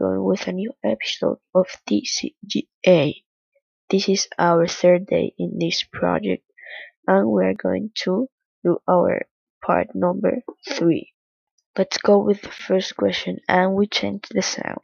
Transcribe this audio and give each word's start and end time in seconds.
going 0.00 0.24
with 0.24 0.48
a 0.48 0.52
new 0.52 0.72
episode 0.82 1.38
of 1.54 1.66
TCGA. 1.88 3.22
This 3.90 4.08
is 4.08 4.28
our 4.38 4.66
third 4.66 5.06
day 5.06 5.34
in 5.38 5.58
this 5.58 5.84
project 5.84 6.42
and 7.06 7.28
we're 7.28 7.54
going 7.54 7.90
to 8.04 8.28
do 8.64 8.78
our 8.88 9.26
part 9.62 9.94
number 9.94 10.42
three. 10.66 11.12
Let's 11.76 11.98
go 11.98 12.18
with 12.18 12.40
the 12.40 12.50
first 12.50 12.96
question 12.96 13.38
and 13.46 13.74
we 13.74 13.86
change 13.86 14.24
the 14.30 14.42
sound. 14.42 14.80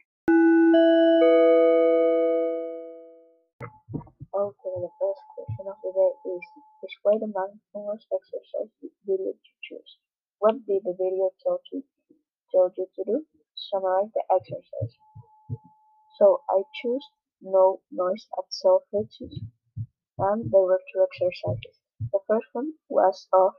Okay, 4.37 4.75
the 4.85 4.91
first 5.01 5.23
question 5.33 5.65
of 5.67 5.77
the 5.83 5.91
day 5.95 6.11
is 6.29 6.41
Display 6.79 7.17
the 7.17 7.27
mindfulness 7.27 8.05
exercise 8.13 8.69
video 9.03 9.33
to 9.33 9.51
choose. 9.63 9.97
What 10.37 10.63
did 10.67 10.83
the 10.85 10.93
video 10.93 11.31
tell 11.41 11.59
you, 11.71 11.83
told 12.53 12.73
you 12.77 12.85
to 12.95 13.03
do? 13.03 13.25
Summarize 13.55 14.11
the 14.13 14.23
exercise. 14.29 14.95
So 16.17 16.43
I 16.49 16.63
choose 16.81 17.05
no 17.41 17.81
noise 17.91 18.27
at 18.37 18.51
self-fixes 18.51 19.41
and 20.19 20.51
there 20.51 20.61
were 20.61 20.81
two 20.93 21.05
exercises. 21.07 21.79
The 22.11 22.19
first 22.27 22.47
one 22.53 22.73
was 22.89 23.27
of 23.33 23.53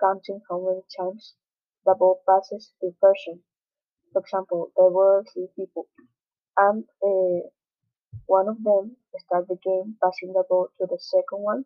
counting 0.00 0.40
how 0.50 0.60
many 0.60 0.82
times 0.98 1.34
the 1.84 1.94
ball 1.94 2.22
passes 2.28 2.72
a 2.82 2.90
person. 3.00 3.42
For 4.12 4.20
example, 4.20 4.72
there 4.76 4.90
were 4.90 5.24
three 5.32 5.48
people 5.56 5.88
and 6.56 6.84
uh, 7.02 7.48
one 8.26 8.48
of 8.48 8.62
them 8.64 8.96
started 9.18 9.48
the 9.48 9.56
game 9.56 9.96
passing 10.02 10.32
the 10.32 10.44
ball 10.48 10.68
to 10.78 10.86
the 10.86 10.98
second 10.98 11.42
one 11.42 11.64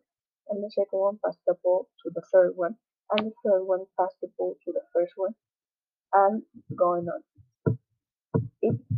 and 0.49 0.63
the 0.63 0.71
second 0.71 0.99
one 0.99 1.19
passed 1.23 1.39
the 1.47 1.55
ball 1.63 1.89
to 2.03 2.11
the 2.13 2.23
third 2.31 2.53
one 2.55 2.77
and 3.11 3.27
the 3.27 3.33
third 3.43 3.63
one 3.63 3.85
passed 3.99 4.17
the 4.21 4.29
ball 4.37 4.55
to 4.65 4.71
the 4.71 4.83
first 4.93 5.13
one 5.15 5.35
and 6.13 6.43
going 6.75 7.07
on. 7.09 7.23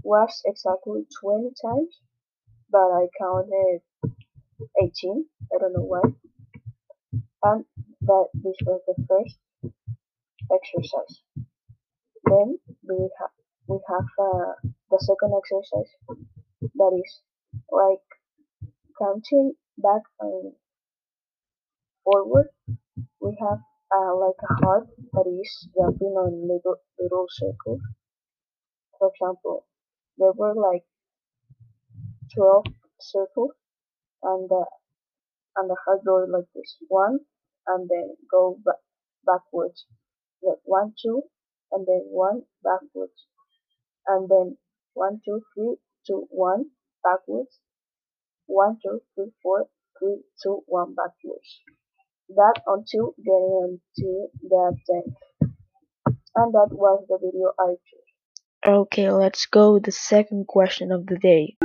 Was 0.04 0.44
exactly 0.46 1.08
20 1.20 1.50
times, 1.60 2.00
but 2.72 2.92
I 2.92 3.08
counted 3.20 3.82
18. 4.82 5.26
I 5.54 5.58
don't 5.60 5.74
know 5.74 5.84
why. 5.84 6.02
And 7.44 7.66
that 8.02 8.28
this 8.34 8.56
was 8.66 8.82
the 8.88 8.96
first 9.08 9.38
exercise. 10.52 11.22
Then 12.26 12.60
we 12.90 13.10
have 13.20 13.30
we 13.68 13.80
have 13.88 14.08
uh, 14.20 14.54
the 14.92 15.00
second 15.00 15.34
exercise 15.38 15.92
that 16.76 17.02
is 17.04 17.22
like 17.72 18.04
counting 19.00 19.54
back 19.78 20.02
and 20.20 20.54
forward. 22.06 22.48
We 23.22 23.38
have 23.42 23.60
uh, 23.96 24.16
like 24.18 24.40
a 24.50 24.54
heart 24.66 24.88
that 25.14 25.28
is 25.28 25.70
jumping 25.76 26.16
on 26.16 26.48
little 26.48 26.78
little 27.00 27.28
circles. 27.30 27.82
For 28.98 29.10
example, 29.14 29.68
there 30.18 30.34
were 30.36 30.56
like 30.56 30.84
12 32.36 32.66
circles 33.02 33.52
and 34.24 34.50
the 34.50 34.66
and 35.58 35.70
the 35.70 35.76
heart 35.86 36.04
goes 36.06 36.30
like 36.32 36.50
this 36.56 36.78
one 36.88 37.20
and 37.68 37.90
then 37.90 38.16
go 38.32 38.58
back 38.66 38.82
backwards. 39.26 39.86
Like 40.44 40.60
one 40.66 40.94
two 41.02 41.24
and 41.72 41.86
then 41.88 42.04
one 42.10 42.44
backwards. 42.64 43.28
And 44.08 44.30
then 44.30 44.58
one 44.94 45.22
two 45.26 45.42
three 45.56 45.76
two 46.08 46.28
one 46.30 46.66
backwards. 47.04 47.60
One 48.48 48.78
two 48.84 49.02
three 49.16 49.32
four 49.44 49.68
three 50.00 50.22
two 50.44 50.62
one 50.68 50.96
backwards. 50.96 51.62
That 52.30 52.62
until 52.68 53.14
getting 53.18 53.80
into 53.80 54.28
the 54.42 54.76
tenth 54.90 55.16
and 56.36 56.54
that 56.54 56.70
was 56.72 57.06
the 57.10 57.18
video 57.22 57.54
I 57.60 57.76
chose. 57.76 58.03
Okay, 58.66 59.12
let's 59.12 59.46
go 59.46 59.74
with 59.74 59.84
the 59.84 59.92
second 59.92 60.48
question 60.48 60.94
of 60.94 61.06
the 61.06 61.18
day. 61.18 61.58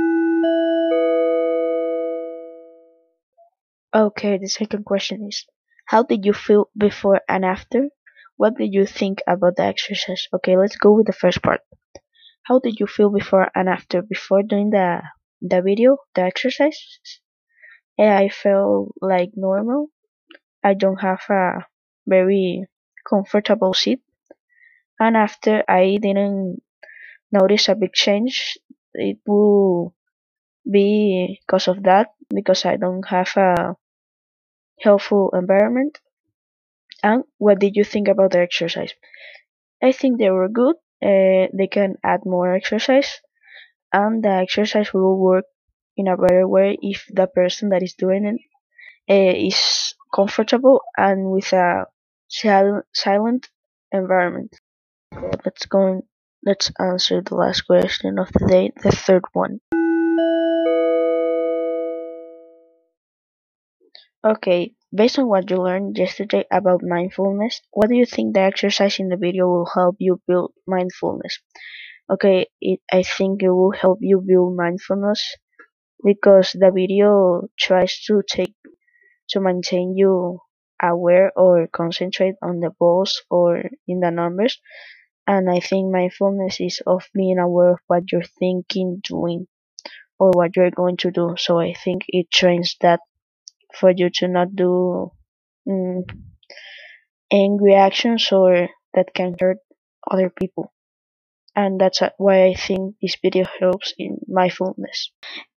Okay, 3.95 4.37
the 4.37 4.49
second 4.49 4.83
question 4.83 5.25
is 5.29 5.45
How 5.85 6.03
did 6.03 6.25
you 6.25 6.33
feel 6.33 6.69
before 6.77 7.21
and 7.29 7.45
after? 7.45 7.87
What 8.35 8.57
did 8.57 8.73
you 8.73 8.85
think 8.85 9.21
about 9.25 9.55
the 9.55 9.63
exercise? 9.63 10.27
Okay, 10.33 10.57
let's 10.57 10.75
go 10.75 10.91
with 10.91 11.07
the 11.07 11.13
first 11.13 11.41
part. 11.41 11.61
How 12.43 12.59
did 12.59 12.81
you 12.81 12.85
feel 12.85 13.09
before 13.09 13.49
and 13.55 13.69
after? 13.69 14.01
Before 14.01 14.43
doing 14.43 14.71
the 14.71 15.01
the 15.41 15.61
video, 15.61 15.99
the 16.15 16.23
exercise? 16.23 16.99
Yeah, 17.97 18.17
I 18.17 18.27
felt 18.27 18.91
like 19.01 19.31
normal. 19.37 19.87
I 20.65 20.73
don't 20.73 20.99
have 20.99 21.21
a 21.29 21.65
very 22.05 22.65
comfortable 23.09 23.73
seat. 23.73 24.01
And 24.99 25.15
after 25.15 25.63
I 25.65 25.97
didn't 26.01 26.61
notice 27.31 27.69
a 27.69 27.75
big 27.75 27.93
change, 27.93 28.57
it 28.93 29.19
will 29.27 29.93
be 30.69 31.39
because 31.45 31.67
of 31.67 31.83
that, 31.83 32.13
because 32.29 32.65
I 32.65 32.77
don't 32.77 33.07
have 33.09 33.31
a 33.37 33.75
helpful 34.81 35.29
environment. 35.33 35.99
And 37.03 37.25
what 37.39 37.59
did 37.59 37.75
you 37.75 37.83
think 37.83 38.07
about 38.07 38.31
the 38.31 38.39
exercise? 38.39 38.93
I 39.81 39.91
think 39.93 40.19
they 40.19 40.29
were 40.31 40.49
good. 40.49 40.75
Uh, 41.03 41.47
they 41.53 41.67
can 41.71 41.97
add 42.03 42.25
more 42.25 42.53
exercise, 42.55 43.21
and 43.93 44.23
the 44.23 44.29
exercise 44.29 44.93
will 44.93 45.17
work 45.19 45.45
in 45.97 46.07
a 46.07 46.17
better 46.17 46.47
way 46.47 46.77
if 46.81 47.07
the 47.13 47.27
person 47.27 47.69
that 47.69 47.83
is 47.83 47.95
doing 47.95 48.25
it 48.25 48.39
uh, 49.09 49.37
is 49.47 49.95
comfortable 50.13 50.81
and 50.97 51.31
with 51.31 51.53
a 51.53 51.87
sil- 52.29 52.83
silent 52.93 53.49
environment. 53.91 54.55
Let's 55.45 55.65
go. 55.65 56.03
Let's 56.49 56.71
answer 56.79 57.21
the 57.21 57.35
last 57.35 57.61
question 57.67 58.17
of 58.17 58.33
the 58.33 58.47
day, 58.47 58.71
the 58.81 58.89
third 58.89 59.21
one. 59.33 59.59
Okay, 64.25 64.73
based 64.91 65.19
on 65.19 65.27
what 65.27 65.47
you 65.51 65.57
learned 65.57 65.95
yesterday 65.95 66.45
about 66.49 66.81
mindfulness, 66.81 67.61
what 67.69 67.89
do 67.89 67.95
you 67.95 68.07
think 68.07 68.33
the 68.33 68.41
exercise 68.41 68.97
in 68.97 69.09
the 69.09 69.15
video 69.15 69.45
will 69.45 69.69
help 69.71 69.97
you 69.99 70.23
build 70.27 70.53
mindfulness? 70.65 71.37
Okay, 72.09 72.47
it, 72.59 72.79
I 72.91 73.03
think 73.03 73.43
it 73.43 73.51
will 73.51 73.77
help 73.79 73.99
you 74.01 74.19
build 74.19 74.57
mindfulness 74.57 75.21
because 76.03 76.57
the 76.57 76.71
video 76.73 77.43
tries 77.59 78.01
to 78.07 78.23
take 78.27 78.55
to 79.29 79.39
maintain 79.39 79.95
you 79.95 80.39
aware 80.81 81.31
or 81.35 81.67
concentrate 81.67 82.37
on 82.41 82.59
the 82.59 82.71
balls 82.79 83.21
or 83.29 83.69
in 83.87 83.99
the 83.99 84.09
numbers. 84.09 84.59
And 85.29 85.47
I 85.47 85.59
think 85.59 85.91
mindfulness 85.91 86.59
is 86.59 86.81
of 86.87 87.07
being 87.13 87.37
aware 87.37 87.73
of 87.73 87.79
what 87.85 88.11
you're 88.11 88.33
thinking, 88.39 88.99
doing, 89.03 89.45
or 90.17 90.31
what 90.31 90.55
you're 90.55 90.71
going 90.71 90.97
to 90.97 91.11
do. 91.11 91.35
So 91.37 91.59
I 91.59 91.75
think 91.75 92.05
it 92.07 92.31
trains 92.31 92.75
that 92.81 93.01
for 93.75 93.91
you 93.91 94.09
to 94.15 94.27
not 94.27 94.55
do 94.55 95.11
mm, 95.67 96.01
angry 97.31 97.75
actions 97.75 98.31
or 98.31 98.69
that 98.95 99.13
can 99.13 99.35
hurt 99.39 99.59
other 100.09 100.31
people. 100.31 100.73
And 101.55 101.79
that's 101.79 102.01
why 102.17 102.45
I 102.45 102.55
think 102.55 102.95
this 102.99 103.17
video 103.21 103.45
helps 103.59 103.93
in 103.99 104.17
mindfulness. 104.27 105.11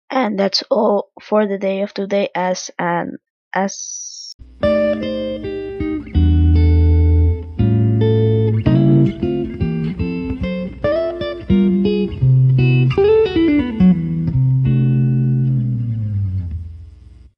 And 0.10 0.38
that's 0.38 0.66
all 0.70 1.12
for 1.22 1.48
the 1.48 1.58
day 1.58 1.80
of 1.84 1.94
today 1.94 2.28
as 2.36 2.72
an 2.78 3.20
as 3.54 4.36